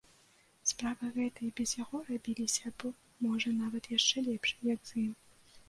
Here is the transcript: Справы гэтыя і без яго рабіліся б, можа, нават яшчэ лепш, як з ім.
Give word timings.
Справы 0.69 1.09
гэтыя 1.17 1.45
і 1.49 1.53
без 1.59 1.73
яго 1.83 2.01
рабіліся 2.09 2.73
б, 2.81 2.93
можа, 3.29 3.55
нават 3.61 3.93
яшчэ 3.97 4.27
лепш, 4.33 4.59
як 4.75 4.79
з 4.93 5.01
ім. 5.07 5.13